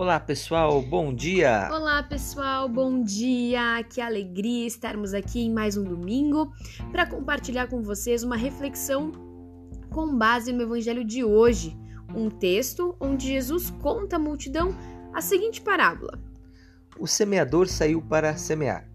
Olá 0.00 0.18
pessoal, 0.18 0.80
bom 0.80 1.12
dia! 1.12 1.68
Olá 1.70 2.02
pessoal, 2.02 2.66
bom 2.66 3.02
dia! 3.02 3.84
Que 3.86 4.00
alegria 4.00 4.66
estarmos 4.66 5.12
aqui 5.12 5.40
em 5.42 5.52
mais 5.52 5.76
um 5.76 5.84
domingo 5.84 6.54
para 6.90 7.04
compartilhar 7.04 7.66
com 7.66 7.82
vocês 7.82 8.22
uma 8.22 8.34
reflexão 8.34 9.12
com 9.90 10.16
base 10.16 10.54
no 10.54 10.62
Evangelho 10.62 11.04
de 11.04 11.22
hoje, 11.22 11.78
um 12.14 12.30
texto 12.30 12.96
onde 12.98 13.26
Jesus 13.26 13.68
conta 13.68 14.16
à 14.16 14.18
multidão 14.18 14.74
a 15.12 15.20
seguinte 15.20 15.60
parábola: 15.60 16.18
O 16.98 17.06
semeador 17.06 17.68
saiu 17.68 18.00
para 18.00 18.34
semear. 18.38 18.88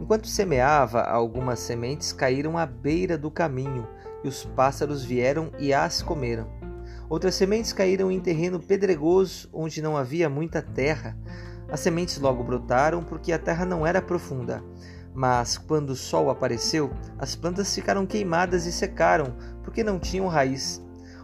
Enquanto 0.00 0.26
semeava, 0.26 1.02
algumas 1.02 1.60
sementes 1.60 2.12
caíram 2.12 2.58
à 2.58 2.66
beira 2.66 3.16
do 3.16 3.30
caminho 3.30 3.86
e 4.24 4.26
os 4.26 4.44
pássaros 4.44 5.04
vieram 5.04 5.52
e 5.60 5.72
as 5.72 6.02
comeram. 6.02 6.59
Outras 7.10 7.34
sementes 7.34 7.72
caíram 7.72 8.08
em 8.08 8.20
terreno 8.20 8.60
pedregoso, 8.60 9.48
onde 9.52 9.82
não 9.82 9.96
havia 9.96 10.30
muita 10.30 10.62
terra. 10.62 11.18
As 11.68 11.80
sementes 11.80 12.16
logo 12.18 12.44
brotaram 12.44 13.02
porque 13.02 13.32
a 13.32 13.38
terra 13.38 13.66
não 13.66 13.84
era 13.84 14.00
profunda. 14.00 14.62
Mas 15.12 15.58
quando 15.58 15.90
o 15.90 15.96
sol 15.96 16.30
apareceu, 16.30 16.92
as 17.18 17.34
plantas 17.34 17.74
ficaram 17.74 18.06
queimadas 18.06 18.64
e 18.64 18.70
secaram, 18.70 19.36
porque 19.64 19.82
não 19.82 19.98
tinham 19.98 20.28
raiz. 20.28 20.80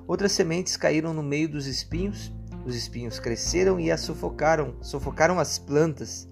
Outras 0.09 0.33
sementes 0.33 0.77
caíram 0.77 1.15
no 1.15 1.23
meio 1.23 1.49
dos 1.49 1.69
espinhos. 1.69 2.35
Os 2.65 2.75
espinhos 2.75 3.21
cresceram 3.21 3.79
e 3.79 3.93
as 3.93 4.01
sufocaram, 4.01 4.75
sufocaram 4.83 5.39
as 5.39 5.57
plantas. 5.57 6.29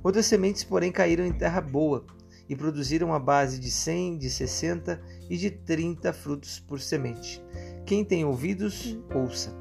Outras 0.00 0.26
sementes, 0.26 0.62
porém, 0.62 0.92
caíram 0.92 1.26
em 1.26 1.32
terra 1.32 1.60
boa 1.60 2.06
e 2.48 2.54
produziram 2.54 3.12
a 3.12 3.18
base 3.18 3.58
de 3.58 3.68
100, 3.68 4.18
de 4.18 4.30
60 4.30 5.02
e 5.28 5.36
de 5.36 5.50
30 5.50 6.12
frutos 6.12 6.60
por 6.60 6.78
semente. 6.78 7.42
Quem 7.84 8.04
tem 8.04 8.24
ouvidos, 8.24 8.98
ouça. 9.14 9.52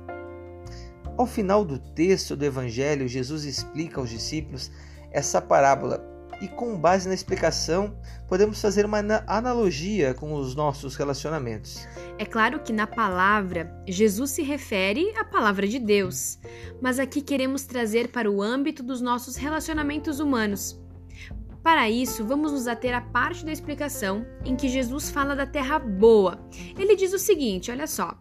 Ao 1.18 1.26
final 1.26 1.66
do 1.66 1.78
texto 1.78 2.36
do 2.36 2.46
Evangelho, 2.46 3.08
Jesus 3.08 3.44
explica 3.44 4.00
aos 4.00 4.10
discípulos 4.10 4.72
essa 5.12 5.42
parábola 5.42 6.04
e, 6.42 6.48
com 6.48 6.78
base 6.78 7.08
na 7.08 7.14
explicação, 7.14 7.96
podemos 8.28 8.60
fazer 8.60 8.86
uma 8.86 9.00
analogia 9.28 10.14
com 10.14 10.34
os 10.34 10.56
nossos 10.56 10.96
relacionamentos. 10.96 11.88
É 12.18 12.26
claro 12.26 12.60
que 12.60 12.74
na 12.74 12.88
palavra, 12.88 13.72
Jesus 13.88 14.32
se 14.32 14.42
refere 14.42 15.14
à 15.18 15.24
palavra 15.24 15.68
de 15.68 15.80
Deus, 15.80 16.40
mas 16.82 17.00
aqui 17.00 17.22
queremos 17.22 17.64
trazer 17.64 18.10
para 18.10 18.30
o 18.30 18.42
âmbito 18.42 18.82
dos 18.82 19.02
nossos 19.02 19.36
relacionamentos 19.36 20.20
humanos. 20.20 20.80
Para 21.64 21.88
isso, 21.88 22.26
vamos 22.26 22.52
nos 22.52 22.68
ater 22.68 22.92
à 22.96 23.02
parte 23.02 23.46
da 23.46 23.52
explicação 23.52 24.26
em 24.44 24.56
que 24.56 24.68
Jesus 24.68 25.12
fala 25.12 25.36
da 25.36 25.46
terra 25.46 25.78
boa. 25.78 26.40
Ele 26.78 26.96
diz 26.96 27.14
o 27.14 27.20
seguinte: 27.20 27.72
olha 27.72 27.88
só. 27.88 28.18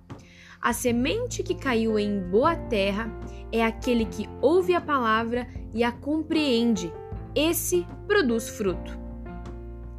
A 0.60 0.74
semente 0.74 1.42
que 1.42 1.54
caiu 1.54 1.98
em 1.98 2.20
boa 2.20 2.54
terra 2.54 3.10
é 3.50 3.64
aquele 3.64 4.04
que 4.04 4.28
ouve 4.42 4.74
a 4.74 4.80
palavra 4.80 5.48
e 5.72 5.82
a 5.82 5.90
compreende. 5.90 6.92
Esse 7.34 7.86
produz 8.06 8.48
fruto. 8.48 8.98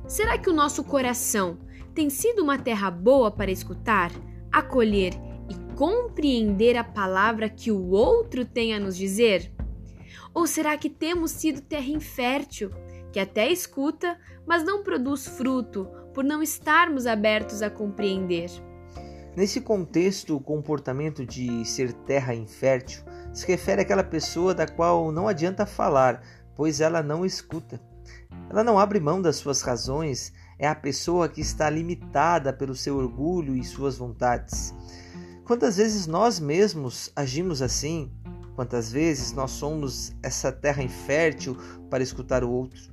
Será 0.08 0.38
que 0.38 0.50
o 0.50 0.54
nosso 0.54 0.84
coração 0.84 1.58
tem 1.96 2.10
sido 2.10 2.44
uma 2.44 2.60
terra 2.60 2.92
boa 2.92 3.32
para 3.32 3.50
escutar, 3.50 4.12
acolher 4.52 5.14
e 5.50 5.76
compreender 5.76 6.78
a 6.78 6.84
palavra 6.84 7.50
que 7.50 7.72
o 7.72 7.90
outro 7.90 8.46
tem 8.46 8.74
a 8.74 8.80
nos 8.80 8.96
dizer? 8.96 9.52
Ou 10.34 10.46
será 10.46 10.78
que 10.78 10.90
temos 10.90 11.32
sido 11.32 11.62
terra 11.62 11.90
infértil? 11.90 12.70
Que 13.12 13.20
até 13.20 13.50
escuta, 13.52 14.18
mas 14.46 14.64
não 14.64 14.84
produz 14.84 15.28
fruto, 15.28 15.88
por 16.14 16.24
não 16.24 16.42
estarmos 16.42 17.06
abertos 17.06 17.62
a 17.62 17.70
compreender. 17.70 18.50
Nesse 19.36 19.62
contexto, 19.62 20.36
o 20.36 20.42
comportamento 20.42 21.26
de 21.26 21.64
ser 21.66 21.94
terra 21.94 22.36
infértil 22.36 23.04
se 23.34 23.48
refere 23.48 23.82
àquela 23.82 24.04
pessoa 24.04 24.54
da 24.54 24.68
qual 24.68 25.12
não 25.12 25.28
adianta 25.28 25.66
falar, 25.66 26.22
pois 26.56 26.82
ela 26.82 27.02
não 27.02 27.26
escuta. 27.26 27.80
Ela 28.50 28.64
não 28.64 28.78
abre 28.78 29.00
mão 29.00 29.22
das 29.22 29.38
suas 29.38 29.62
razões, 29.62 30.34
é 30.60 30.68
a 30.68 30.76
pessoa 30.76 31.30
que 31.30 31.40
está 31.40 31.70
limitada 31.70 32.52
pelo 32.52 32.76
seu 32.76 32.98
orgulho 32.98 33.56
e 33.56 33.64
suas 33.64 33.98
vontades. 33.98 34.74
Quantas 35.46 35.78
vezes 35.78 36.08
nós 36.08 36.40
mesmos 36.40 37.12
agimos 37.16 37.62
assim? 37.62 38.12
Quantas 38.56 38.92
vezes 38.92 39.32
nós 39.32 39.52
somos 39.52 40.14
essa 40.22 40.52
terra 40.52 40.84
infértil 40.84 41.58
para 41.90 42.04
escutar 42.04 42.44
o 42.44 42.52
outro? 42.52 42.92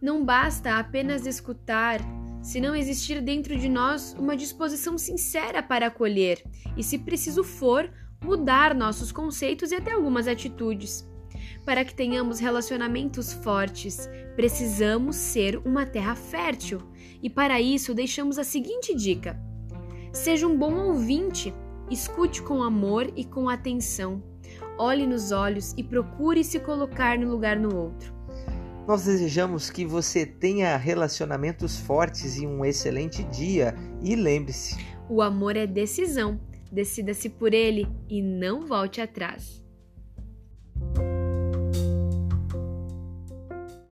Não 0.00 0.24
basta 0.24 0.78
apenas 0.78 1.26
escutar, 1.26 2.00
se 2.42 2.60
não 2.60 2.76
existir 2.76 3.22
dentro 3.22 3.56
de 3.56 3.68
nós 3.68 4.14
uma 4.18 4.36
disposição 4.36 4.98
sincera 4.98 5.62
para 5.62 5.86
acolher 5.86 6.44
e, 6.76 6.82
se 6.82 6.98
preciso 6.98 7.42
for, 7.42 7.90
mudar 8.22 8.74
nossos 8.74 9.10
conceitos 9.10 9.72
e 9.72 9.74
até 9.74 9.92
algumas 9.92 10.28
atitudes. 10.28 11.08
Para 11.64 11.84
que 11.84 11.94
tenhamos 11.94 12.38
relacionamentos 12.38 13.32
fortes, 13.32 14.08
precisamos 14.36 15.16
ser 15.16 15.56
uma 15.64 15.86
terra 15.86 16.14
fértil 16.14 16.80
e, 17.22 17.30
para 17.30 17.60
isso, 17.60 17.94
deixamos 17.94 18.38
a 18.38 18.44
seguinte 18.44 18.94
dica: 18.94 19.40
seja 20.12 20.46
um 20.46 20.56
bom 20.56 20.74
ouvinte, 20.88 21.54
escute 21.90 22.42
com 22.42 22.62
amor 22.62 23.10
e 23.16 23.24
com 23.24 23.48
atenção, 23.48 24.22
olhe 24.78 25.06
nos 25.06 25.32
olhos 25.32 25.72
e 25.76 25.82
procure 25.82 26.44
se 26.44 26.60
colocar 26.60 27.18
no 27.18 27.30
lugar 27.30 27.58
no 27.58 27.74
outro. 27.74 28.15
Nós 28.86 29.04
desejamos 29.04 29.68
que 29.68 29.84
você 29.84 30.24
tenha 30.24 30.76
relacionamentos 30.76 31.76
fortes 31.76 32.36
e 32.36 32.46
um 32.46 32.64
excelente 32.64 33.24
dia. 33.24 33.74
E 34.00 34.14
lembre-se: 34.14 34.76
o 35.08 35.20
amor 35.20 35.56
é 35.56 35.66
decisão. 35.66 36.40
Decida-se 36.70 37.28
por 37.28 37.54
ele 37.54 37.88
e 38.08 38.20
não 38.22 38.66
volte 38.66 39.00
atrás. 39.00 39.65